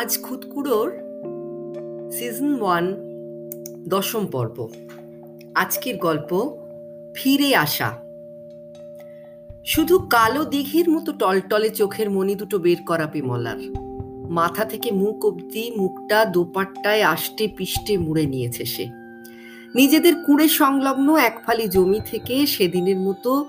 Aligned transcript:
আজ 0.00 0.18
খুদকুড়োর 0.22 0.92
season 2.12 2.62
one 2.62 2.96
দশম 3.88 4.26
পর্ব। 4.26 4.68
আজকের 5.54 5.96
গল্প, 5.96 6.56
ফিরে 7.14 7.54
আসা। 7.54 7.90
শুধু 9.64 9.98
কালো 9.98 10.44
দিঘির 10.44 10.90
মতো 10.90 11.12
টলটলে 11.12 11.70
চোখের 11.70 12.10
মনি 12.10 12.34
দুটো 12.34 12.58
বের 12.58 12.76
করা 12.86 13.06
পেমলার 13.06 13.58
মাথা 14.30 14.64
থেকে 14.64 14.90
মুখ 14.90 15.24
অব্দি 15.24 15.72
মুখটা 15.76 16.24
দোপাট্টায় 16.24 17.02
আষ্টে 17.02 17.48
পিষ্টে 17.48 17.98
মুড়ে 17.98 18.26
নিয়েছে 18.26 18.64
সে। 18.64 18.86
নিজেদের 19.74 20.14
কুড়ে 20.26 20.48
সংলগ্ন 20.48 21.16
এক 21.16 21.42
ফালি 21.46 21.68
জমি 21.68 22.00
থেকে 22.06 22.46
সেদিনের 22.46 22.96
মতো 22.96 23.44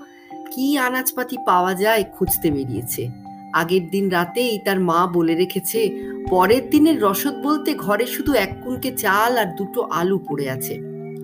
কি 0.50 0.78
আনাজপাতি 0.78 1.36
পাওয়া 1.46 1.74
যায় 1.74 2.04
খুঁজতে 2.12 2.50
বেরিয়েছে। 2.50 3.28
আগের 3.52 3.90
দিন 3.90 4.10
রাতেই 4.10 4.58
তার 4.58 4.80
মা 4.80 5.06
বলে 5.06 5.34
রেখেছে 5.34 6.07
পরের 6.30 6.70
দিনের 6.70 7.02
রসদ 7.02 7.34
বলতে 7.42 7.74
ঘরে 7.74 8.06
শুধু 8.06 8.32
এক 8.32 8.56
কুনকে 8.64 8.92
চাল 8.92 9.38
আর 9.38 9.56
দুটো 9.56 9.82
আলু 9.82 10.18
পড়ে 10.18 10.50
আছে। 10.50 10.80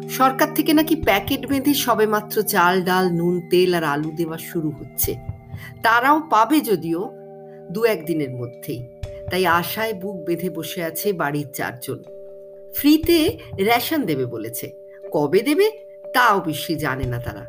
সরকার 0.08 0.54
থেকে 0.54 0.72
নাকি 0.72 0.96
প্যাকেট 0.96 1.46
বেঁধে 1.46 1.74
সবে 1.74 2.06
মাত্র 2.06 2.42
চাল, 2.42 2.82
ডাল, 2.82 3.12
নুন, 3.12 3.48
তেল 3.50 3.74
আর 3.74 3.84
আলু 3.84 4.10
দেওয়া 4.16 4.38
শুরু 4.38 4.70
হচ্ছে। 4.70 5.16
তারাও 5.82 6.20
পাবে 6.30 6.60
যদিও 6.60 7.10
দু 7.70 7.84
একদিনের 7.84 8.30
মধ্যেই। 8.30 8.86
তাই 9.30 9.46
আশায় 9.46 9.94
বুক 9.94 10.24
বেঁধে 10.24 10.50
বসে 10.50 10.82
আছে 10.82 11.12
বাড়ির 11.12 11.46
চারজন। 11.54 12.02
ফ্রিতে 12.74 13.38
রেশন 13.58 14.02
দেবে 14.02 14.26
বলেছে। 14.26 14.72
কবে 15.12 15.40
দেবে 15.40 15.70
তা 16.14 16.28
অবশ্যই 16.28 16.74
জানে 16.74 17.04
না 17.04 17.18
তারা। 17.18 17.46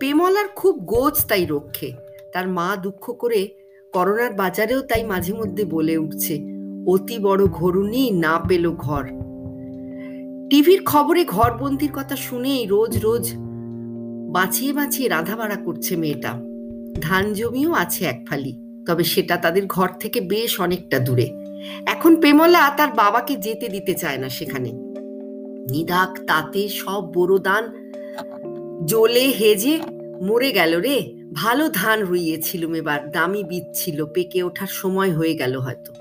পেমলার 0.00 0.48
খুব 0.48 0.78
গোছ 0.78 1.26
তাই 1.26 1.46
রক্ষে। 1.46 1.92
তার 2.32 2.48
মা 2.48 2.76
দুঃখ 2.76 3.16
করে 3.18 3.48
করোনার 3.92 4.32
বাজারেও 4.32 4.80
তাই 4.80 5.04
মাঝে 5.04 5.32
মধ্যে 5.32 5.64
বলে 5.64 5.96
উঠছে 5.96 6.55
অতি 6.86 7.18
বড় 7.18 7.46
ঘরুনি 7.46 8.10
না 8.10 8.38
পেল 8.48 8.70
ঘর। 8.70 9.04
টিভির 10.50 10.84
খবরে 10.84 11.24
ঘরবন্দির 11.24 11.90
কথা 11.94 12.16
শুনেই 12.16 12.66
রোজ 12.66 12.98
রোজ 12.98 13.32
বাঁচিয়ে 14.32 14.72
বাঁচিয়ে 14.72 15.08
রাধা 15.08 15.36
বাড়া 15.36 15.56
করছে 15.56 15.96
মেয়েটা। 15.96 16.32
ধান 17.00 17.32
জমিও 17.32 17.72
আছে 17.72 18.04
এক 18.04 18.26
ফালি, 18.28 18.58
তবে 18.86 19.04
সেটা 19.04 19.36
তাদের 19.36 19.66
ঘর 19.66 19.88
থেকে 20.00 20.20
বেশ 20.20 20.60
অনেকটা 20.60 20.98
দূরে। 20.98 21.30
এখন 21.86 22.16
পেমলা 22.20 22.70
তার 22.76 22.94
বাবাকে 22.94 23.36
যেতে 23.36 23.68
দিতে 23.68 23.94
চায় 23.94 24.18
না 24.18 24.28
সেখানে। 24.28 24.72
নিদাক, 25.72 26.18
তাতে 26.26 26.68
সব 26.68 27.12
বড় 27.14 27.38
দান 27.38 27.64
জ্বলে 28.86 29.20
হেজে 29.20 29.80
মরে 30.22 30.52
গেল 30.52 30.80
রে। 30.80 31.12
ভালো 31.32 31.68
ধান 31.68 32.02
রুইয়েছিলুম 32.02 32.74
এবার, 32.74 33.10
দামি 33.10 33.44
বীজ 33.44 33.64
ছিল, 33.74 34.04
পেকে 34.06 34.42
ওঠার 34.42 34.66
সময় 34.66 35.12
হয়ে 35.12 35.34
গেল 35.34 35.56
হয়তো। 35.56 35.92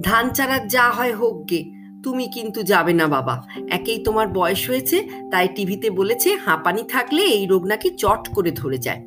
ধান 0.00 0.30
চারার 0.30 0.68
যা 0.68 0.90
হয় 0.90 1.14
হোক 1.14 1.50
গে, 1.50 1.64
তুমি 2.02 2.28
কিন্তু 2.28 2.62
যাবে 2.62 2.92
না 2.92 3.06
বাবা। 3.06 3.42
একেই 3.70 3.98
তোমার 3.98 4.28
বয়স 4.28 4.70
হয়েছে, 4.70 5.08
তাই 5.30 5.48
টিভিতে 5.48 5.90
বলেছে 5.90 6.34
হাঁপানি 6.34 6.82
থাকলে 6.88 7.22
এই 7.22 7.46
রোগ 7.46 7.66
নাকি 7.66 7.90
চট 7.90 8.28
করে 8.34 8.50
ধরে 8.50 8.78
যায়। 8.78 9.04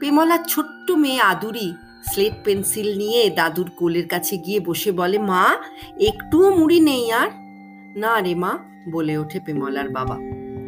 পেমলার 0.00 0.38
ছোট্ট 0.48 0.90
মেয়ে 0.90 1.20
আদুরি 1.20 1.74
স্লেট 2.12 2.32
পেন্সিল 2.44 2.98
নিয়ে 2.98 3.30
দাদুর 3.30 3.70
কোলের 3.70 4.06
কাছে 4.06 4.36
গিয়ে 4.36 4.60
বসে 4.60 4.92
বলে, 4.92 5.18
মা, 5.18 5.56
একটুও 6.00 6.56
মুড়ি 6.56 6.80
নেই 6.80 7.12
আর? 7.12 7.30
না 7.96 8.20
রে 8.20 8.34
মা, 8.34 8.58
বলে 8.90 9.18
ওঠে 9.18 9.40
পেমলার 9.40 9.88
বাবা। 9.88 10.16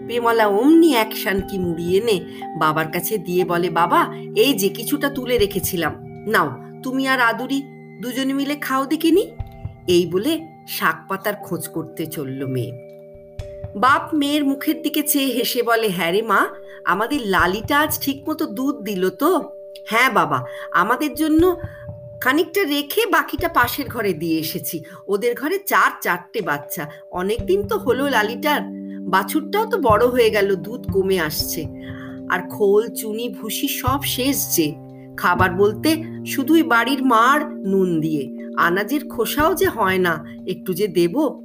পেমলা 0.08 0.47
অমনি 0.47 0.95
অ্যাকশান 0.95 1.41
কি 1.41 1.58
মুড়ি 1.58 1.97
এনে 1.97 2.20
বাবার 2.58 2.89
কাছে 2.92 3.19
দিয়ে 3.19 3.45
বলে, 3.45 3.70
বাবা, 3.70 4.14
এই 4.36 4.55
যে 4.55 4.69
কিছুটা 4.69 5.08
তুলে 5.11 5.39
রেখেছিলাম। 5.39 5.92
নাও, 6.27 6.48
তুমি 6.83 7.08
আর 7.08 7.20
আদুরি 7.20 7.62
দুজনে 8.00 8.34
মিলে 8.34 8.56
খাও 8.56 8.86
দেখিনি? 8.86 9.30
এই 9.88 10.06
বলে 10.06 10.40
শাক 10.68 11.08
পাতার 11.08 11.34
খোঁজ 11.34 11.68
করতে 11.68 12.06
চলল 12.06 12.46
মেয়ে। 12.46 12.72
বাপ 13.77 14.14
মেয়ের 14.14 14.44
মুখের 14.44 14.83
দিকে 14.83 15.02
চেয়ে 15.02 15.27
হেসে 15.27 15.62
বলে 15.62 15.88
হ্যাঁ 15.88 16.12
রে 16.12 16.22
মা, 16.22 16.48
আমাদের 16.84 17.20
লালিটা 17.27 17.78
আজ 17.80 18.00
ঠিক 18.00 18.28
মতো 18.28 18.46
দুধ 18.46 18.77
দিল 18.83 19.10
তো? 19.10 19.50
হ্যাঁ 19.86 20.10
বাবা, 20.10 20.44
আমাদের 20.72 21.14
জন্য 21.14 21.56
খানিকটা 22.20 22.64
রেখে 22.64 23.06
বাকিটা 23.06 23.48
পাশের 23.48 23.89
ঘরে 23.89 24.12
দিয়ে 24.12 24.39
এসেছি। 24.39 24.84
ওদের 25.06 25.34
ঘরে 25.34 25.58
চার 25.66 25.90
চারটে 26.02 26.40
বাচ্চা। 26.40 26.90
অনেক 27.10 27.46
দিন 27.46 27.68
তো 27.68 27.78
হলো 27.78 28.08
লালিটার। 28.08 28.60
বাছুরটাও 29.00 29.66
তো 29.66 29.77
বড় 29.78 30.06
হয়ে 30.06 30.30
গেল, 30.30 30.55
দুধ 30.56 30.92
কমে 30.92 31.20
আসছে। 31.20 31.66
আর 32.30 32.40
খোল, 32.50 32.89
চুনি, 32.89 33.28
ভুসি 33.28 33.68
সব 33.68 34.02
শেষ 34.02 34.56
যে। 34.56 34.89
খাবার 35.16 35.50
বলতে 35.50 36.02
শুধুই 36.26 36.62
বাড়ির 36.62 37.04
মার 37.04 37.54
নুন 37.54 38.00
দিয়ে। 38.00 38.36
আনাজের 38.56 39.08
খোসাও 39.08 39.54
যে 39.54 39.66
হয় 39.66 39.98
না, 39.98 40.24
একটু 40.46 40.74
যে 40.74 40.86
দেব? 40.86 41.40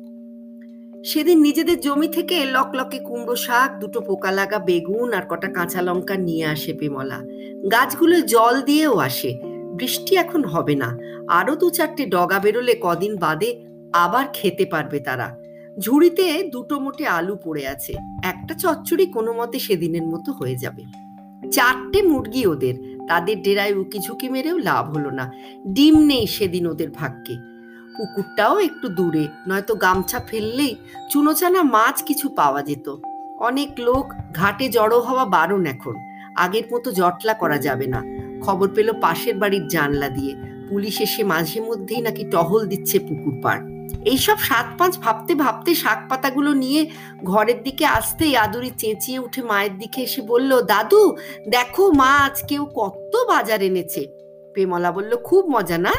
সেদিন 1.06 1.42
নিজেদের 1.42 1.80
জমি 1.80 2.08
থেকে 2.08 2.46
লকলকে 2.46 3.00
কুমড়ো 3.00 3.36
শাক, 3.36 3.80
দুটো 3.80 4.02
পোকা 4.02 4.32
লাগা 4.32 4.60
বেগুন 4.60 5.14
আর 5.14 5.22
কটা 5.30 5.48
কাঁচা 5.48 5.82
লঙ্কা 5.82 6.16
নিয়ে 6.16 6.46
আসে 6.46 6.74
পেমলা 6.74 7.22
গাছগুলো 7.72 8.22
জল 8.22 8.62
দিয়েও 8.62 8.98
আসে। 8.98 9.40
বৃষ্টি 9.76 10.16
এখন 10.16 10.44
হবে 10.44 10.76
না। 10.76 10.98
আরও 11.28 11.56
দু 11.56 11.70
চারটে 11.70 12.06
ডগা 12.06 12.40
বেরোলে 12.40 12.76
কদিন 12.82 13.16
বাদে 13.16 13.66
আবার 13.94 14.26
খেতে 14.34 14.66
পারবে 14.66 15.00
তারা। 15.00 15.38
ঝুড়িতে 15.80 16.50
দুটো 16.52 16.80
মোটে 16.80 17.08
আলু 17.08 17.38
পড়ে 17.44 17.68
আছে। 17.68 17.94
একটা 18.24 18.54
চচ্চড়ি 18.54 19.06
কোনো 19.06 19.34
মতে 19.34 19.60
সেদিনের 19.60 20.04
মতো 20.04 20.32
হয়ে 20.32 20.56
যাবে। 20.56 20.84
চারটে 21.52 22.02
মুরগি 22.02 22.48
ওদের। 22.48 22.95
তাদের 23.08 23.42
ডেরায় 23.42 23.74
উকি 23.74 24.00
ঝুঁকি 24.00 24.30
মেরেও 24.30 24.58
লাভ 24.58 24.98
হলো 24.98 25.12
না। 25.12 25.32
ডিম 25.68 26.00
নেই 26.06 26.28
সেদিন 26.28 26.68
ওদের 26.68 26.92
ভাগ্যে। 26.92 27.38
পুকুরটাও 27.98 28.60
একটু 28.60 28.88
দূরে, 28.88 29.28
নয়তো 29.48 29.76
গামছা 29.76 30.20
ফেললেই 30.20 30.76
চুনোচানা 31.12 31.64
মাছ 31.64 32.04
কিছু 32.04 32.30
পাওয়া 32.30 32.62
যেত। 32.62 32.96
অনেক 33.40 33.70
লোক 33.80 34.14
ঘাটে 34.34 34.70
জড়ো 34.70 35.00
হওয়া 35.00 35.26
বারণ 35.26 35.66
এখন। 35.66 35.96
আগের 36.36 36.64
মতো 36.74 36.92
জটলা 36.92 37.34
করা 37.34 37.58
যাবে 37.58 37.88
না। 37.88 38.04
খবর 38.42 38.70
পেল 38.76 38.92
পাশের 39.02 39.38
বাড়ির 39.38 39.68
জানলা 39.68 40.10
দিয়ে। 40.10 40.36
পুলিশ 40.70 41.02
এসে 41.02 41.24
মাঝে 41.24 41.62
মধ্যেই 41.62 42.02
নাকি 42.02 42.24
টহল 42.32 42.66
দিচ্ছে 42.66 43.00
পুকুর 43.00 43.40
পাড়। 43.42 43.75
এইসব 44.06 44.38
সাত 44.38 44.68
পাঁচ 44.78 44.98
ভাবতে 44.98 45.36
ভাবতে 45.36 45.76
শাক 45.76 46.00
পাতাগুলো 46.10 46.54
নিয়ে 46.54 46.86
ঘরের 47.24 47.64
দিকে 47.64 47.86
আসতেই 47.86 48.36
আদুরি 48.36 48.72
চেঁচিয়ে 48.78 49.20
উঠে 49.20 49.42
মায়ের 49.42 49.78
দিকে 49.78 50.02
এসে 50.02 50.22
বলল, 50.22 50.62
দাদু, 50.62 51.16
দেখো 51.50 51.92
মা 51.92 52.12
আজকেও 52.18 52.66
কত 52.66 53.16
বাজার 53.30 53.62
এনেছে। 53.62 54.08
পেমলা 54.56 54.92
বলল, 54.92 55.16
খুব 55.16 55.50
মজা 55.50 55.78
না? 55.78 55.94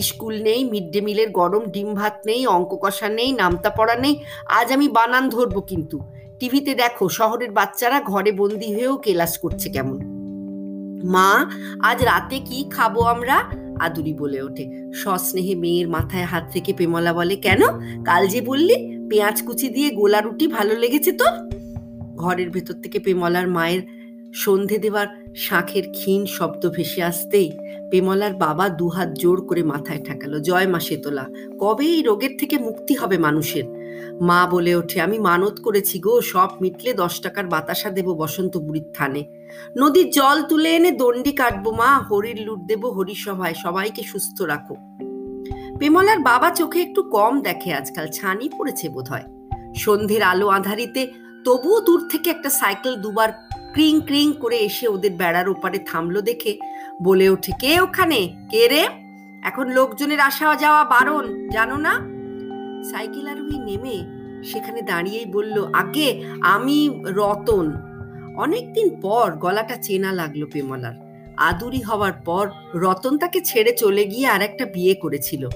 স্কুল 0.00 0.42
নেই, 0.42 0.64
মিড 0.64 0.90
ডে 0.90 1.00
মিলের 1.00 1.30
গরম, 1.30 1.64
ডিম 1.64 1.94
ভাত 1.94 2.14
নেই, 2.26 2.46
অঙ্ক 2.46 2.72
কষা 2.82 3.08
নেই, 3.08 3.32
নামতা 3.32 3.70
পড়া 3.70 3.96
নেই, 3.96 4.14
আজ 4.48 4.72
আমি 4.72 4.88
বানান 4.88 5.28
ধরবো 5.28 5.60
কিন্তু। 5.60 6.00
টিভিতে 6.38 6.74
দেখো, 6.74 7.08
শহরের 7.08 7.50
বাচ্চারা 7.50 8.00
ঘরে 8.00 8.32
বন্দি 8.32 8.74
হয়েও 8.74 8.96
কেলাস 8.96 9.38
করছে 9.38 9.68
কেমন। 9.70 9.98
মা, 11.04 11.46
আজ 11.82 12.04
রাতে 12.04 12.38
কি 12.38 12.70
খাব 12.70 13.00
আমরা? 13.00 13.61
আদুরি 13.86 14.14
বলে 14.22 14.38
ওঠে। 14.46 14.64
সস্নেহে 15.00 15.54
মেয়ের 15.62 15.88
মাথায় 15.96 16.26
হাত 16.32 16.44
থেকে 16.54 16.70
পেমলা 16.78 17.12
বলে, 17.18 17.34
কেন? 17.46 17.62
কাল 18.08 18.22
যে 18.32 18.40
বললি, 18.50 18.76
পেঁয়াজ 19.10 19.38
কুচি 19.46 19.68
দিয়ে 19.76 19.88
গোলা 20.00 20.20
রুটি 20.20 20.46
ভালো 20.56 20.74
লেগেছে 20.82 21.12
তোর 21.20 21.34
ঘরের 22.22 22.48
ভেতর 22.54 22.76
থেকে 22.82 22.98
পেমলার 23.06 23.48
মায়ের 23.56 23.82
সন্ধে 24.34 24.78
দেবার 24.84 25.08
শাঁখের 25.36 25.84
ক্ষীণ 25.96 26.22
শব্দ 26.36 26.62
ভেসে 26.76 27.00
আসতেই 27.10 27.48
পেমলার 27.90 28.34
বাবা 28.44 28.66
দুহাত 28.80 29.10
জোর 29.22 29.38
করে 29.48 29.62
মাথায় 29.72 30.02
ঠেকালো, 30.06 30.36
জয় 30.48 30.68
মা 30.72 30.80
তোলা 31.04 31.24
কবে 31.60 31.86
এই 31.94 32.00
রোগের 32.08 32.32
থেকে 32.40 32.56
মুক্তি 32.58 32.94
হবে 33.00 33.16
মানুষের? 33.18 33.66
মা 34.20 34.46
বলে 34.46 34.74
ওঠে, 34.74 35.00
আমি 35.00 35.18
মানত 35.18 35.60
করেছি 35.60 35.98
গো, 35.98 36.20
সব 36.20 36.48
মিটলে 36.60 36.92
দশ 36.92 37.20
টাকার 37.20 37.46
বাতাসা 37.46 37.90
দেব 37.90 38.06
বসন্ত 38.06 38.56
বুড়ির 38.56 38.84
থানে। 38.94 39.24
নদীর 39.76 40.10
জল 40.10 40.42
তুলে 40.42 40.76
এনে 40.76 40.90
দণ্ডি 40.90 41.32
কাটবো 41.32 41.70
মা, 41.70 41.98
হরির 41.98 42.40
লুট 42.40 42.60
দেবো 42.60 42.90
হরিসভায়, 42.90 43.54
সবাইকে 43.54 44.02
সুস্থ 44.02 44.42
রাখো। 44.42 44.74
পেমলার 45.78 46.18
বাবা 46.18 46.50
চোখে 46.50 46.82
একটু 46.82 47.02
কম 47.02 47.40
দেখে 47.40 47.74
আজকাল, 47.74 48.06
ছানি 48.06 48.48
পড়েছে 48.58 48.88
বোধ 48.88 49.08
হয় 49.08 49.24
সন্ধ্যের 49.76 50.22
আলো 50.22 50.48
আধারিতে 50.48 51.06
তবুও 51.44 51.80
দূর 51.80 52.08
থেকে 52.08 52.30
একটা 52.30 52.50
সাইকেল 52.50 52.94
দুবার 52.94 53.32
ক্রিং 53.72 54.00
ক্রিং 54.00 54.32
করে 54.32 54.56
এসে 54.56 54.88
ওদের 54.88 55.10
বেড়ার 55.10 55.48
ওপারে 55.48 55.78
থামলো 55.78 56.20
দেখে 56.20 56.58
বলে 57.02 57.28
ওঠে, 57.28 57.52
কে 57.60 57.80
ওখানে? 57.80 58.36
কে 58.50 58.68
রে? 58.68 58.88
এখন 59.42 59.68
লোকজনের 59.68 60.20
আসা 60.20 60.56
যাওয়া 60.56 60.84
বারণ, 60.84 61.48
জানো 61.48 61.76
না? 61.76 62.11
সাইকেল 62.90 63.26
আরোহী 63.26 63.58
নেমে 63.58 64.22
সেখানে 64.44 64.82
দাঁড়িয়েই 64.82 65.26
বলল, 65.26 65.64
আগে 65.72 66.24
আমি 66.40 67.02
রতন। 67.04 67.72
অনেকদিন 68.36 69.00
পর 69.00 69.32
গলাটা 69.32 69.76
চেনা 69.76 70.12
লাগল 70.12 70.44
পেমলার 70.52 70.94
আদুরি 71.36 71.80
হওয়ার 71.80 72.12
পর 72.12 72.48
রতন 72.74 73.18
তাকে 73.18 73.40
ছেড়ে 73.44 73.72
চলে 73.72 74.04
গিয়ে 74.04 74.26
আর 74.26 74.42
একটা 74.42 74.64
বিয়ে 74.64 74.94
করেছিল। 74.94 75.48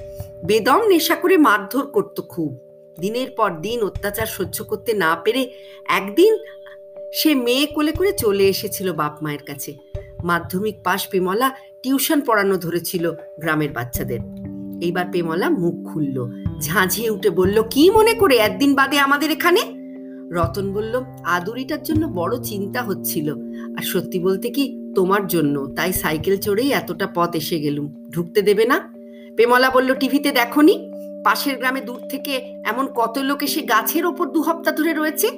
বেদম 0.44 0.80
নেশা 0.88 1.14
করে 1.14 1.38
মারধর 1.38 1.86
করতো 1.86 2.22
খুব। 2.22 2.58
দিনের 3.00 3.30
পর 3.30 3.50
দিন 3.60 3.82
অত্যাচার 3.82 4.26
সহ্য 4.26 4.64
করতে 4.64 4.94
না 4.94 5.16
পেরে 5.16 5.50
একদিন 5.88 6.38
সে 7.14 7.34
মেয়ে 7.34 7.66
কোলে 7.66 7.92
করে 7.92 8.12
চলে 8.12 8.48
এসেছিল 8.48 8.92
বাপ 8.92 9.22
মায়ের 9.22 9.42
কাছে। 9.46 9.76
মাধ্যমিক 10.24 10.76
পাশ 10.84 11.08
পেমলা 11.08 11.50
টিউশন 11.82 12.20
পড়ানো 12.20 12.56
ধরেছিল 12.56 13.12
গ্রামের 13.40 13.70
বাচ্চাদের। 13.70 14.20
এইবার 14.82 15.04
পেমলা 15.12 15.50
মুখ 15.50 15.92
খুলল। 15.92 16.45
ঝাঁঝিয়ে 16.60 17.10
উঠে 17.10 17.30
বলল, 17.30 17.62
কি 17.70 17.90
মনে 17.90 18.14
করে 18.14 18.36
একদিন 18.36 18.74
বাদে 18.74 18.98
আমাদের 18.98 19.30
এখানে? 19.30 19.60
রতন 20.32 20.72
বলল, 20.72 21.04
আদুরিটার 21.24 21.82
জন্য 21.82 22.06
বড় 22.06 22.42
চিন্তা 22.42 22.82
হচ্ছিল। 22.82 23.32
আর 23.78 23.82
সত্যি 23.82 24.18
বলতে 24.18 24.50
কি, 24.50 24.92
তোমার 24.96 25.26
জন্য। 25.26 25.74
তাই 25.74 25.92
সাইকেল 25.92 26.36
চড়েই 26.36 26.72
এতটা 26.72 27.06
পথ 27.14 27.36
এসে 27.36 27.60
গেলুম। 27.60 28.08
ঢুকতে 28.10 28.42
দেবে 28.42 28.64
না? 28.64 28.92
পেমলা 29.36 29.70
বলল, 29.70 29.94
টিভিতে 29.94 30.32
দেখনি? 30.32 30.92
পাশের 31.24 31.58
গ্রামে 31.58 31.80
দূর 31.80 32.00
থেকে 32.08 32.60
এমন 32.64 32.86
কত 32.94 33.18
লোক 33.18 33.42
এসে 33.42 33.62
গাছের 33.62 34.06
ওপর 34.06 34.30
দু 34.30 34.42
হপ্তাহ 34.42 34.74
ধরে 34.74 34.94
রয়েছে? 34.94 35.28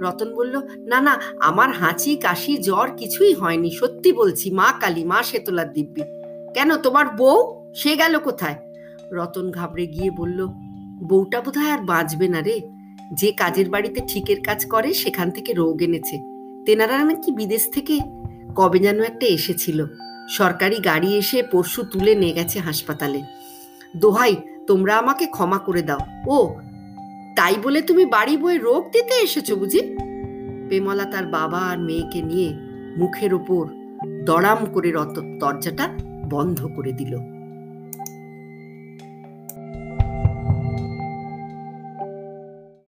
রতন 0.00 0.34
বলল, 0.34 0.60
না 0.86 1.00
না, 1.00 1.20
আমার 1.40 1.70
হাঁচি, 1.70 2.16
কাশি, 2.16 2.56
জ্বর 2.56 2.90
কিছুই 2.96 3.34
হয়নি। 3.34 3.70
সত্যি 3.70 4.12
বলছি, 4.12 4.50
মা 4.50 4.72
কালী, 4.80 5.04
মা 5.04 5.22
শেতলার 5.22 5.72
দিব্যি। 5.72 6.02
কেন, 6.54 6.76
তোমার 6.76 7.06
বউ? 7.08 7.64
সে 7.74 7.96
গেল 7.96 8.18
কোথায়? 8.18 8.54
রতন 9.12 9.50
ঘাবড়ে 9.50 9.86
গিয়ে 9.86 10.10
বলল, 10.10 10.46
বউটা 11.08 11.40
বোধহয় 11.40 11.72
আর 11.72 11.78
বাঁচবে 11.78 12.28
না 12.28 12.40
রে। 12.40 12.60
যে 13.12 13.32
কাজের 13.32 13.70
বাড়িতে 13.70 14.00
ঠিকের 14.08 14.40
কাজ 14.40 14.66
করে, 14.66 14.94
সেখান 14.94 15.30
থেকে 15.30 15.52
রোগ 15.52 15.82
এনেছে। 15.82 16.18
তেনারা 16.66 17.04
নাকি 17.04 17.32
বিদেশ 17.32 17.68
থেকে? 17.72 18.00
কবে 18.56 18.78
যেন 18.78 19.02
একটা 19.02 19.26
এসেছিল। 19.26 19.86
সরকারি 20.28 20.76
গাড়ি 20.76 21.14
এসে 21.14 21.42
পরশু 21.42 21.82
তুলে 21.82 22.14
নিয়ে 22.14 22.32
গেছে 22.32 22.58
হাসপাতালে। 22.58 23.22
দোহাই, 23.96 24.36
তোমরা 24.66 24.98
আমাকে 24.98 25.26
ক্ষমা 25.26 25.58
করে 25.58 25.82
দাও। 25.82 25.98
ও, 26.26 26.54
তাই 27.36 27.54
বলে 27.62 27.82
তুমি 27.82 28.04
বাড়ি 28.04 28.36
বয়ে 28.36 28.58
রোগ 28.58 28.90
দিতে 28.92 29.14
এসেছ 29.14 29.52
বুঝি? 29.52 29.96
পেমলা 30.68 31.04
তার 31.04 31.26
বাবা 31.26 31.58
আর 31.58 31.78
মেয়েকে 31.78 32.22
নিয়ে 32.22 32.54
মুখের 32.96 33.34
ওপর 33.34 33.68
দড়াম 34.24 34.64
করে 34.72 34.92
রত 34.92 35.20
দরজাটা 35.38 35.88
বন্ধ 36.30 36.68
করে 36.76 36.92
দিল। 36.92 37.39